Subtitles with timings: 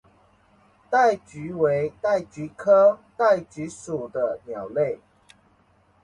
[0.89, 4.97] 戴菊为戴菊科戴菊属的鸟类。